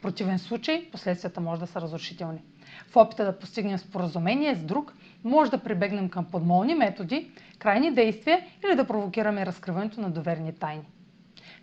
[0.00, 2.42] В противен случай последствията може да са разрушителни.
[2.88, 8.40] В опита да постигнем споразумение с друг, може да прибегнем към подмолни методи, крайни действия
[8.64, 10.82] или да провокираме разкриването на доверни тайни.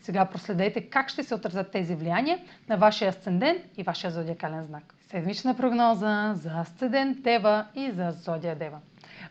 [0.02, 4.94] Сега проследете как ще се отразят тези влияния на вашия асцендент и вашия зодиакален знак.
[5.08, 8.80] Седмична прогноза за асцендент Дева и за зодия Дева.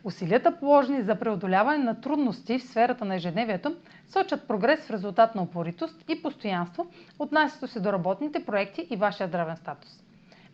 [0.06, 3.76] Усилията положени за преодоляване на трудности в сферата на ежедневието
[4.08, 6.86] сочат прогрес в резултат на упоритост и постоянство,
[7.18, 9.90] отнасящо се до работните проекти и вашия здравен статус.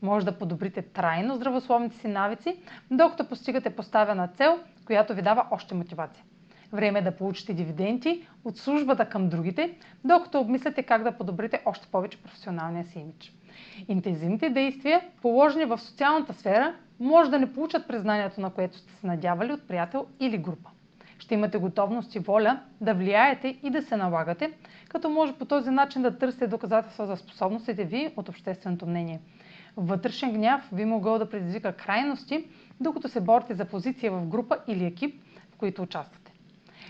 [0.03, 2.57] Може да подобрите трайно здравословните си навици,
[2.91, 6.25] докато постигате поставена цел, която ви дава още мотивация.
[6.73, 11.87] Време е да получите дивиденти от службата към другите, докато обмисляте как да подобрите още
[11.93, 13.33] повече професионалния си имидж.
[13.89, 19.07] Интензивните действия, положени в социалната сфера, може да не получат признанието, на което сте се
[19.07, 20.71] надявали от приятел или група.
[21.19, 24.53] Ще имате готовност и воля да влияете и да се налагате,
[24.89, 29.21] като може по този начин да търсите доказателства за способностите ви от общественото мнение.
[29.77, 32.47] Вътрешен гняв би могъл да предизвика крайности,
[32.81, 35.23] докато се борите за позиция в група или екип,
[35.55, 36.33] в които участвате.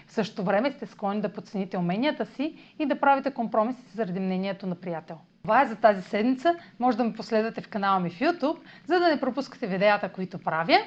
[0.07, 4.67] В същото време сте склонни да подцените уменията си и да правите компромиси заради мнението
[4.67, 5.19] на приятел.
[5.43, 6.55] Това е за тази седмица.
[6.79, 10.39] Може да ме последвате в канала ми в YouTube, за да не пропускате видеята, които
[10.39, 10.79] правя.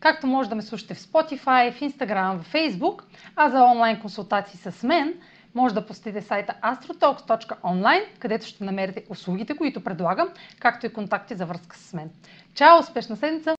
[0.00, 3.02] Както може да ме слушате в Spotify, в Instagram, в Facebook,
[3.36, 5.14] а за онлайн консултации с мен,
[5.54, 10.28] може да посетите сайта astrotalks.online, където ще намерите услугите, които предлагам,
[10.60, 12.10] както и контакти за връзка с мен.
[12.54, 12.78] Чао!
[12.78, 13.54] Успешна седмица!